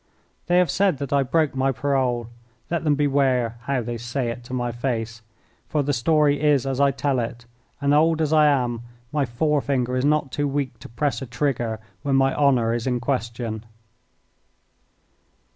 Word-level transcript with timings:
They 0.47 0.57
have 0.57 0.71
said 0.71 0.97
that 0.97 1.13
I 1.13 1.21
broke 1.21 1.53
my 1.53 1.71
parole. 1.71 2.29
Let 2.71 2.83
them 2.83 2.95
beware 2.95 3.57
how 3.65 3.83
they 3.83 3.99
say 3.99 4.31
it 4.31 4.43
to 4.45 4.51
my 4.53 4.71
face, 4.71 5.21
for 5.67 5.83
the 5.83 5.93
story 5.93 6.41
is 6.41 6.65
as 6.65 6.81
I 6.81 6.89
tell 6.89 7.19
it, 7.19 7.45
and 7.79 7.93
old 7.93 8.19
as 8.19 8.33
I 8.33 8.47
am 8.47 8.81
my 9.11 9.25
forefinger 9.27 9.95
is 9.95 10.03
not 10.03 10.31
too 10.31 10.47
weak 10.47 10.79
to 10.79 10.89
press 10.89 11.21
a 11.21 11.27
trigger 11.27 11.79
when 12.01 12.15
my 12.15 12.33
honour 12.33 12.73
is 12.73 12.87
in 12.87 12.99
question. 12.99 13.63